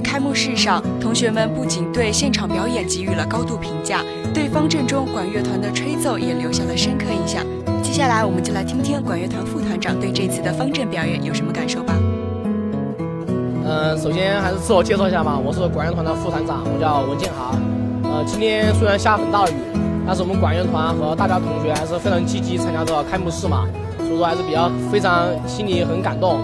[0.00, 4.02] 开幕式上，同学们不仅对现场表演给予了高度评价，
[4.32, 7.44] 对方阵中管乐团的吹奏也留下了深刻印象。
[7.82, 11.94] 接下来，我们就来听听管乐团副团长对这次的方阵表演有什么感受吧。
[13.64, 17.54] 嗯，首先还是自我介绍一下吧，我是管乐团的副团长，我叫文建豪。
[18.04, 19.54] 呃，今天虽然下很大雨，
[20.06, 23.66] 但是我们管乐团和大家同学还是非常积极参加这个开幕式嘛，
[23.98, 26.40] 所以说还是比较非常心里很感动。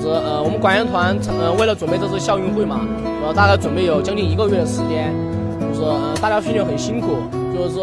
[0.00, 2.80] 是呃，我们管乐团呃为了准备这次校运会嘛，
[3.22, 5.12] 呃大概准备有将近一个月的时间，
[5.60, 7.16] 就是呃大家训练很辛苦，
[7.54, 7.80] 就是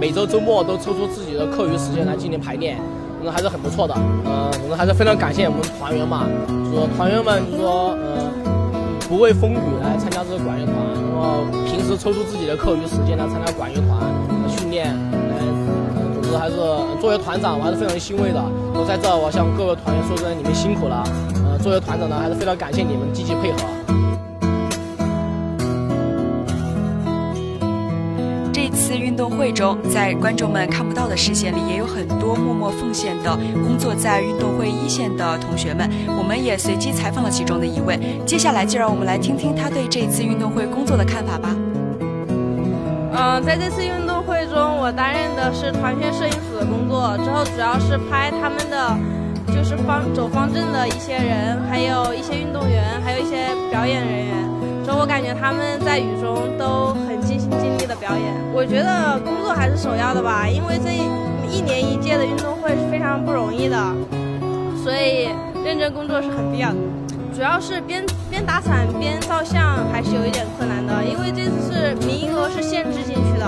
[0.00, 2.76] 每周周末都抽出自己的课余时间来进行排练，
[3.22, 3.94] 那还是很不错的。
[4.24, 8.30] 呃，我们还是非常感谢我们团员嘛，就说团员们就说呃
[9.08, 10.74] 不畏风雨来参加这个管乐团，
[11.14, 14.00] 然后平时抽出自己的课余时间来参加管乐团
[14.48, 14.88] 训练，
[15.30, 15.38] 来，
[16.14, 16.56] 总之还是
[17.00, 18.42] 作为团长我还是非常欣慰的。
[18.74, 21.04] 我在这我向各位团员说声你们辛苦了。
[21.62, 23.58] 作为团长呢，还是非常感谢你们积极配合。
[28.52, 35.88] 这次运动会中，在观众们看不到的视线里，也有很多默默奉献的工作在运动会一线的同学们。
[36.18, 37.96] 我们也随机采访了其中的一位。
[38.26, 41.54] 接下来就让我们来听听他对这次运动会工作的看法吧。
[43.14, 49.21] 嗯，在这次运动会中，我担任的是团宣摄影组的工作，之后主要是拍他们的。
[49.62, 54.34] 就是方走方阵的一些人，还有一些运动员，还有一些表演人员。
[54.84, 58.34] 所以我感觉他们在雨中都很尽心尽力的表演。
[58.52, 63.78] 我觉得工作还是首要的吧，因为这一年一届的运动会是非常不容易的，
[64.82, 65.30] 所以
[65.64, 66.78] 认真工作是很必要的。
[67.32, 73.46] 主要是边边打伞边照相还是有一点困难的，因为这次是名额是限制进去的，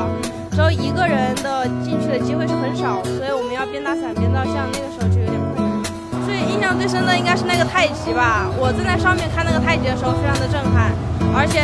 [0.52, 5.23] 只有一个人的进去的机会是很少，所以我们要边打伞边照相，那个时候就。
[6.64, 10.90] 印象最深的应该是那个太极吧，我正在上面看那个太极的时候，非常的震撼，
[11.36, 11.60] 而且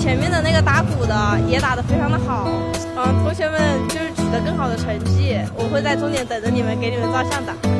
[0.00, 1.14] 前面的那个打鼓的
[1.46, 2.48] 也打得非常的好，
[2.96, 7.77] 嗯，同学们就是取得更好的成绩，我会在终点等着你们，给你们照相的。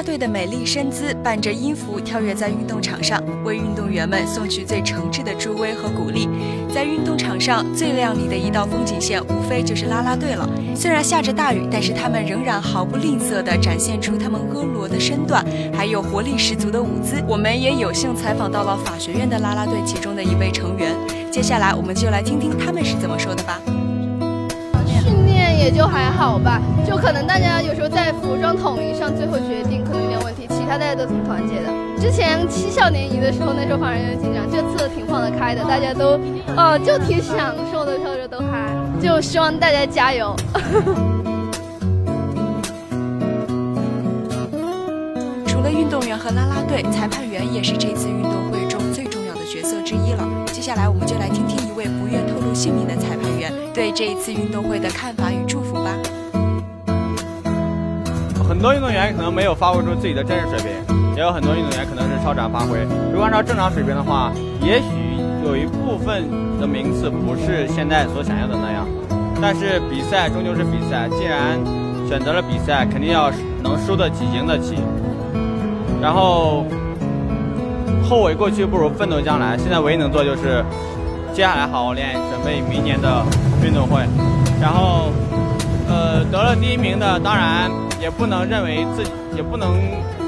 [0.00, 6.26] 啦啦队的美丽身姿伴着音符跳跃在运动场上，为运动员们送去最诚挚的助威和鼓励。
[6.74, 10.48] 在运动场上最亮丽的一道风景线，无非就是啦啦队了。
[10.74, 15.44] 虽然下着大雨，但是他们仍然毫不吝啬地展现出他们婀娜的身段，
[15.76, 17.22] 还有活力十足的舞姿。
[17.28, 20.94] 我们也有幸采访到了法学院的啦啦队其中的一位成员。
[21.30, 23.60] 接下来，我们就来听听他们是怎么说的吧。
[25.60, 26.58] 也就还好吧，
[26.88, 31.68] 就可能大家有时候在服装统一上最后决定可能有点问题，其他大家都挺团结的。
[32.00, 36.18] 之前七校联谊的时候，那时候反而有点紧张，这次挺放得开的，大家都，
[36.56, 38.72] 哦，就挺享受的，跳着都嗨，
[39.02, 40.34] 就希望大家加油。
[45.46, 50.26] 除了运动员和啦啦队，裁判员也是这次运动会中最重要的角色之一了。
[50.46, 51.14] 接下来我们就
[53.80, 55.96] 对这一次运动会的看法与祝福吧。
[58.46, 62.78] 很多运动员可能没有发挥出自己的真实水平，也有很多运动员可能是超常发挥。
[63.10, 64.30] 如果按照正常水平的话，
[64.60, 64.84] 也许
[65.46, 66.28] 有一部分
[66.60, 68.86] 的名次不是现在所想要的那样。
[69.40, 71.58] 但是比赛终究是比赛，既然
[72.06, 74.76] 选择了比赛，肯定要能输得起、赢得起。
[76.02, 76.66] 然后。
[78.06, 79.56] 后悔过去不如奋斗将来。
[79.56, 80.64] 现在唯一能做就是，
[81.32, 83.24] 接下来好好练，准备明年的
[83.64, 84.00] 运动会。
[84.60, 85.10] 然后，
[85.88, 87.70] 呃，得了第一名的，当然
[88.00, 89.76] 也不能认为自己，也不能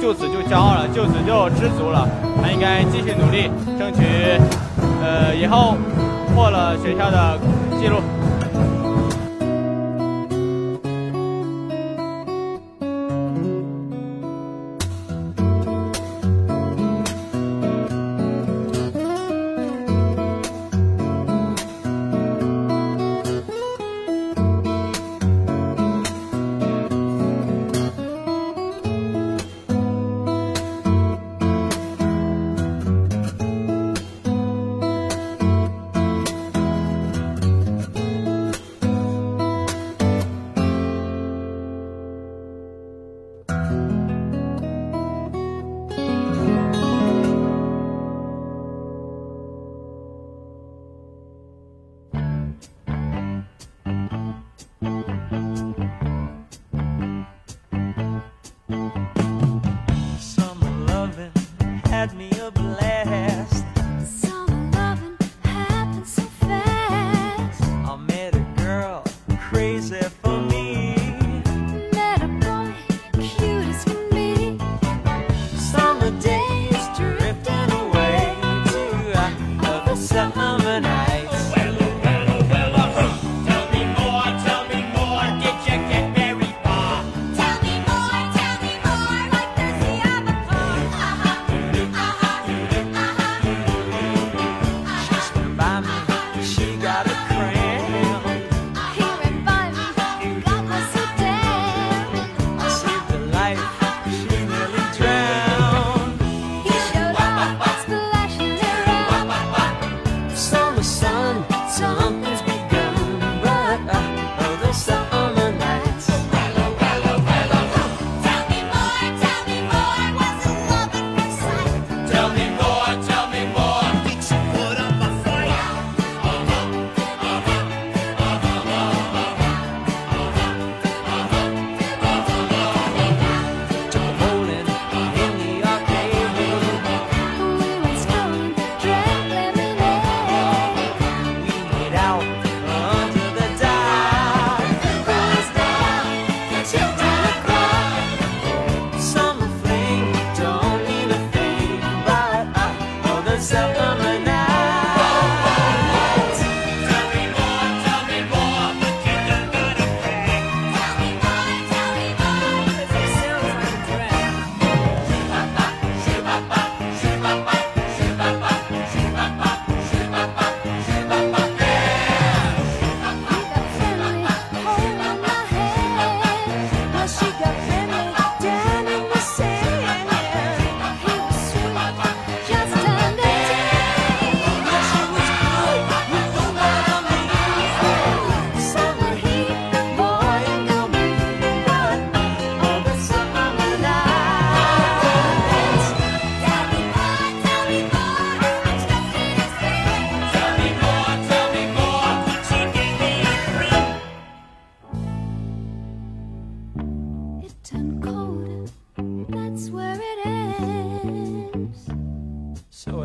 [0.01, 2.09] 就此就骄傲了，就此就知足了。
[2.43, 4.03] 还应该继续努力，争取，
[5.03, 5.77] 呃，以后
[6.35, 7.39] 破了学校的
[7.79, 7.97] 记录。
[62.83, 63.42] Yeah.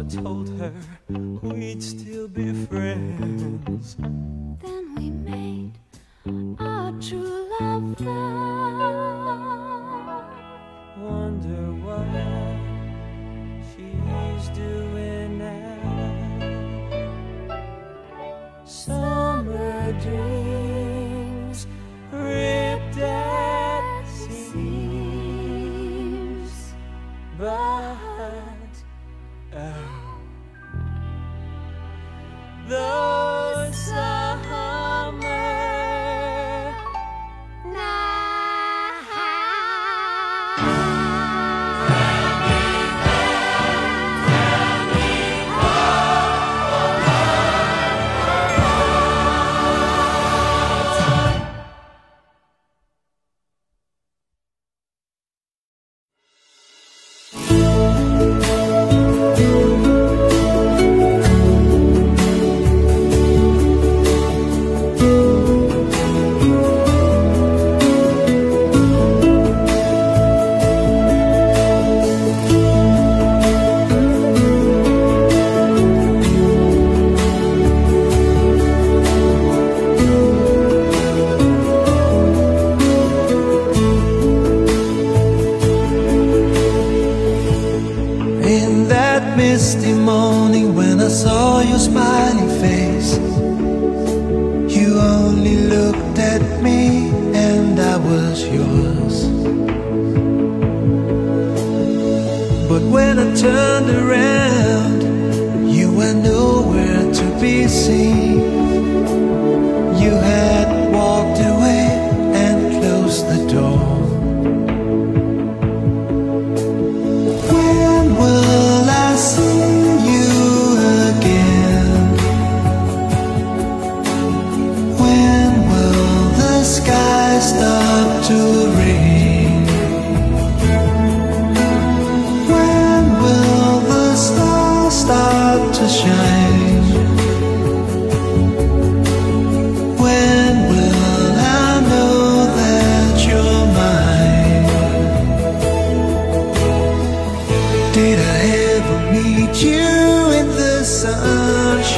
[0.09, 0.71] told her
[1.41, 3.95] we'd still be friends.
[3.95, 5.46] Then we made.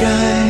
[0.00, 0.49] shine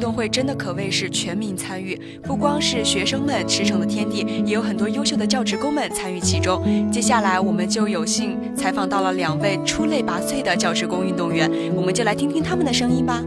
[0.00, 6.62] 运动会真的可谓是全民参与，不光是学生们驰骋的天地，也有很多优秀的教职工们参与其中。
[6.90, 13.22] 接下来，我们就有幸采访到了两位出类拔萃的教职工运动员，我们就来听听他们的声音吧。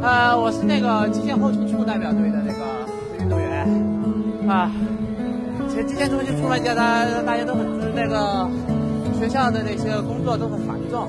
[0.00, 3.68] 呃，我是那个极限后勤处代表队的那个运动员
[4.48, 4.72] 啊。
[5.68, 8.48] 其实极限后勤处来讲，大大家都很那个
[9.20, 11.06] 学校的那些工作都很繁重，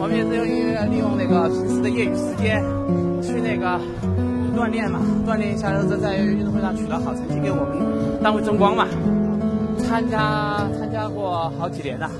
[0.00, 2.62] 我们也是由于利用那个平时的业余时间
[3.20, 3.78] 去那个
[4.56, 8.86] 锻炼嘛，锻炼一下，在在运动会上取得好成绩，给我们单位争光嘛。
[9.78, 12.10] 参加参加过好几年了，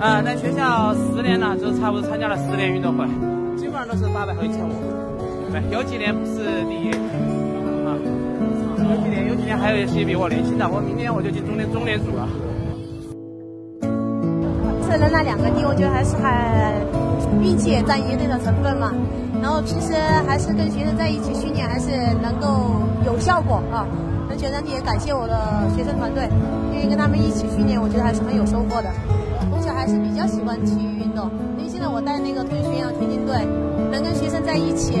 [0.00, 3.06] 啊，在学校十年了，就差不多参加了十年运动会，
[3.56, 4.72] 基本上都是八百和一千五。
[5.52, 6.90] 对，有几年不是第一，
[7.86, 7.94] 啊，
[8.90, 12.28] 有几年有几年还有一些比我年轻的，我明年我就进中联中联组了。
[14.92, 16.74] 胜了那两个地，我觉得还是还
[17.40, 18.92] 运气也占一定的成分嘛。
[19.40, 19.96] 然后平时
[20.28, 21.88] 还是跟学生在一起训练，还是
[22.20, 22.76] 能够
[23.06, 23.88] 有效果啊。
[24.28, 26.28] 那学生也感谢我的学生团队，
[26.74, 28.90] 因为跟他们一起训练，我觉得还是很有收获的。
[29.48, 33.48] 从小还是比较喜欢体育运动，因为现在我带那个同学学院田径队，
[33.90, 35.00] 能跟学生在一起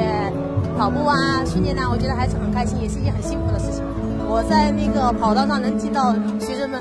[0.78, 3.84] 跑步啊、训练啊，我觉得还是很开心，也是一件很幸福的事情。
[4.24, 6.80] 我在那个跑道上能听到学生们，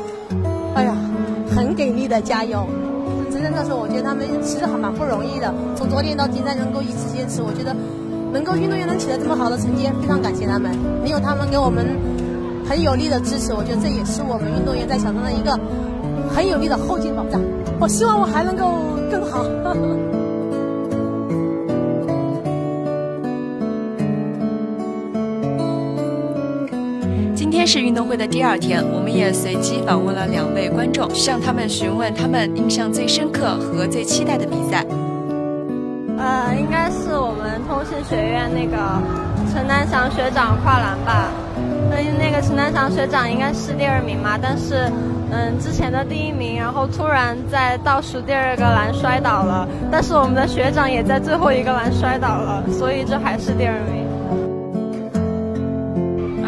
[0.76, 0.96] 哎呀，
[1.54, 2.66] 很给力的加油。
[3.50, 5.54] 那时候，我觉得他们其实还蛮不容易的。
[5.76, 7.76] 从昨天到今天能够一直坚持，我觉得
[8.32, 10.72] 能够运动员能取得这么好的成绩，非常感谢他们。
[11.02, 11.86] 没有他们给我们
[12.68, 15.58] 很有力的支持，我觉得这也是我们运动员在场上的一个
[16.30, 17.42] 很有力的后劲保障。
[17.80, 18.78] 我希望我还能够
[19.10, 19.44] 更好。
[27.62, 34.84] 天是运动会的第二天，我们也随机访问了两位观众，向他们询问他们印象最深刻和最期待的比赛。
[36.18, 38.76] 呃，应该是我们通信学院那个
[39.54, 41.30] 陈南翔学长跨栏吧。
[41.92, 44.92] 所以，那个陈南翔学长应该是第二名嘛，但是
[45.30, 54.10] 嗯，之前的第一名，然后突然在倒数第二个栏摔倒了，但是我们的学长也在最后一个栏摔倒了，所以这还是第二名。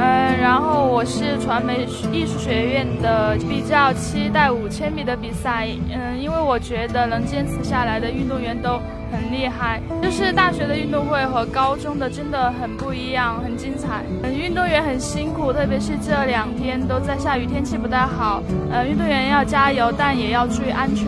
[0.04, 5.66] 嗯，然后我是传媒艺术学院的，比较期待五千米的比赛。
[5.90, 9.80] 嗯，因为我觉得能坚持下来的运动员都很厉害。
[10.02, 14.04] 就是大学的运动会和高中的真的很不一样，很精彩。
[14.24, 18.44] 嗯，运动员很辛苦，特别是这两天都在下雨，天气不太好。
[18.70, 21.08] 呃，运动员要加油，但也要注意安全。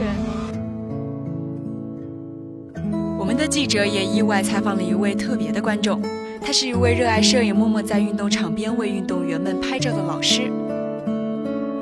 [3.19, 6.01] 我们的记者也意外采访了一位特别的观众。
[6.45, 10.43] 他是一位热爱摄影、默默在运动场边为运动员们拍照的老师。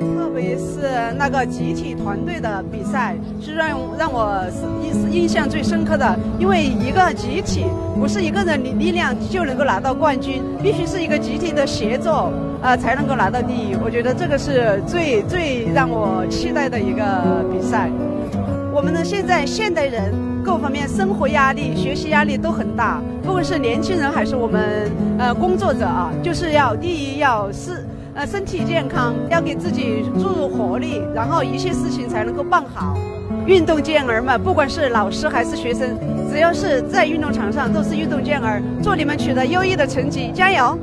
[0.00, 4.42] 特别是那个集体团队的比赛，是让让我
[4.82, 6.18] 印印象最深刻的。
[6.38, 7.66] 因为一个集体
[8.00, 13.76] 不是一个人力力量就能够拿到冠军，必须是一个集体的协作啊，才能够拿到第一。
[13.84, 17.90] 我觉得这个是最最让我期待的一个比赛。
[18.72, 20.10] 我们的现在现代人
[20.44, 27.82] 各方面生活压力、学习压力都很大，不管是年轻人还是我们呃工作者啊，就是要第一要是
[28.14, 32.94] 呃身体健康，要给自己注入活力，然后一切事情才能够办好。
[33.46, 35.98] 运动健儿们，不管是老师还是学生，
[36.30, 40.78] 只要是在运动场上都是运动健儿，祝你们取得优异的成绩，加油！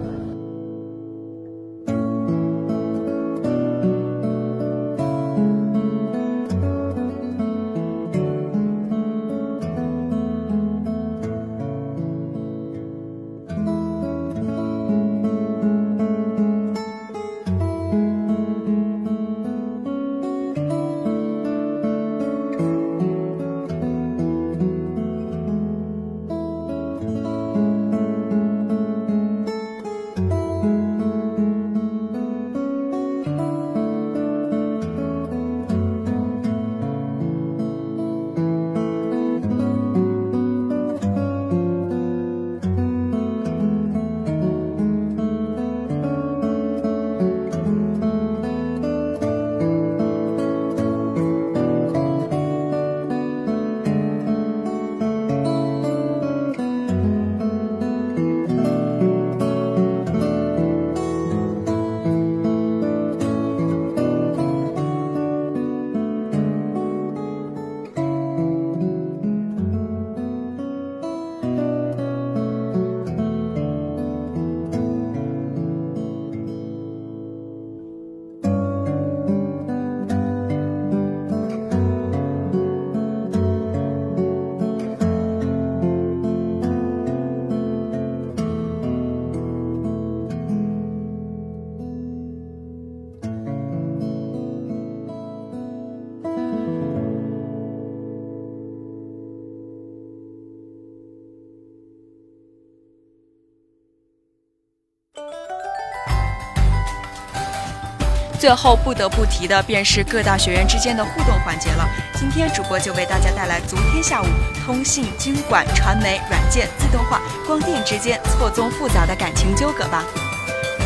[108.41, 111.87] 最后不得不提的便是各大学院之间的互动环节了。
[112.15, 114.25] 今天主播就为大家带来昨天下午
[114.65, 120.03] 通信、经管、传媒、软件、自动化、光电之间错综复杂的感情纠葛吧。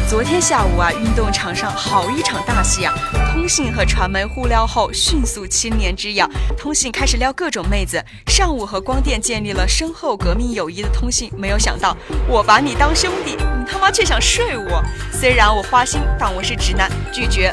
[0.07, 2.93] 昨天下午啊，运动场上好一场大戏啊！
[3.33, 6.29] 通信和传媒互撩后，迅速七年之痒。
[6.55, 7.99] 通信开始撩各种妹子。
[8.27, 14.83] 上午和光电建立了深厚革命友谊的通信，没有想到我把你当兄弟，你他妈却想睡我。
[15.11, 17.51] 虽然我花心，但我是直男，拒绝。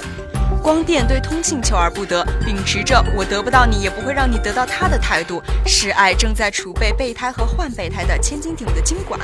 [0.62, 9.18] 光电对通信求而不得，秉持着我得不到你也不会让你得到他的态度，示爱正在储备备胎和换备胎的千斤顶的经管，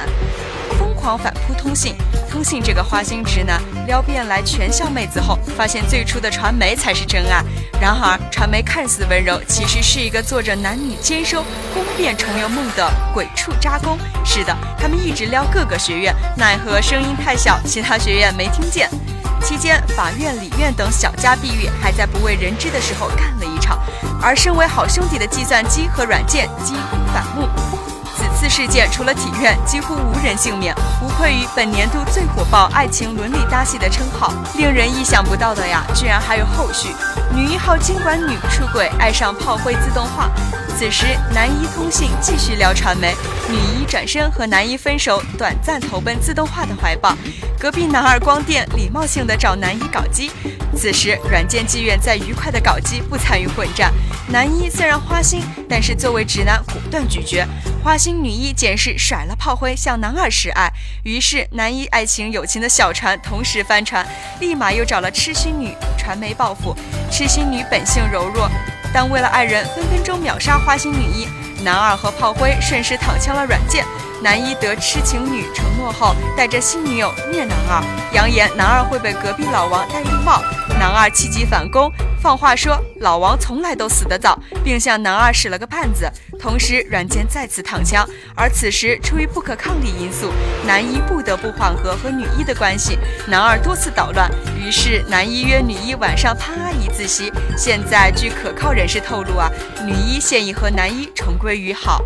[1.09, 1.95] 狂反扑通信。
[2.31, 7.43] 通信这个花心直男撩遍来全校妹子后，发现最初的传媒才是真爱。
[7.81, 11.43] 然而传媒看似温柔，其实是一个做着男女兼收、
[11.73, 13.99] 攻变重游梦的鬼畜渣工。
[14.23, 18.91] 是的，他们一直撩各个学院，奈何声音太小，其他学院没听见。
[19.41, 23.79] 期间，法院、理院等小家碧玉还在不为人知的时候干了一场，
[24.21, 27.49] 而身为好兄弟的计算机和软件几乎反目。
[28.41, 30.73] 此次事件，除了体院，几乎无人幸免，
[31.03, 34.33] 无愧于本年度最火爆爱情伦理搭戏的称号。
[34.57, 36.95] 令人意想不到的呀，居然还有后续！
[37.35, 40.31] 女一号经管女出轨，爱上炮灰自动化。
[40.79, 43.13] 此时，男一通信继续聊传媒，
[43.49, 47.17] 女一转身和男一分手，短暂投奔自动化的怀抱。
[47.59, 50.31] 隔壁男二光电礼貌性的找男一搞基。
[50.79, 53.93] 此时，软件妓院在愉快的搞基，不参与混战。
[54.29, 57.45] 男一虽然花心，但是作为直男，果断拒绝。
[57.83, 60.71] 花心女一简是甩了炮灰，向男二示爱。
[61.03, 64.07] 于是，男一爱情友情的小船同时翻船，
[64.39, 66.77] 立马又找了痴心女传媒报复。
[67.11, 68.49] 痴心女本性柔弱，
[68.95, 71.27] 但为了爱人，分分钟秒杀花心女一。
[71.65, 73.85] 男二和炮灰顺势躺枪了软件。
[74.21, 80.43] 男一得痴情女承诺后，带着新女友虐男二，扬言男二会被隔壁老王戴绿帽。
[80.79, 86.11] 男二气急反攻，放话说老王从来都死得早，并向男二使了个绊子。
[86.39, 88.09] 同时，软件再次躺枪。
[88.37, 90.33] 而此时，出于不可抗力因素，
[90.67, 92.99] 男一不得不缓和和女一的关系。
[93.27, 97.33] 男二多次捣乱，于是男一约女一晚上潘阿姨自习。
[97.57, 99.49] 现在据可靠人士透露啊，
[99.85, 102.03] 女一现已和男一重归于好。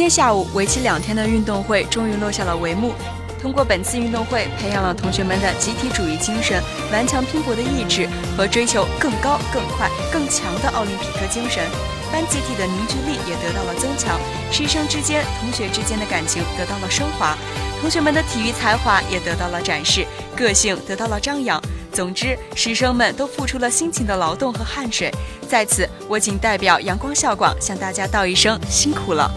[0.00, 2.94] 今天下午，为期两天的运动会终于落下了帷幕。
[3.38, 6.58] 通过本次运动会，培养了同学们的集体主义精神、
[6.90, 11.62] 顽强拼搏的意志和追求更高、更快、更强的奥林匹克精神。
[12.10, 14.18] 班集体的凝聚力也得到了增强，
[14.50, 17.36] 师生之间、同学之间的感情得到了升华，
[17.82, 21.62] 同学们的体育才华也得到了展示，个性得到了张扬。
[21.92, 25.12] 总之，师生们都付出了辛勤的劳动和汗水。
[25.46, 29.30] 在此，我谨代表阳光校广向大家道一声辛苦了。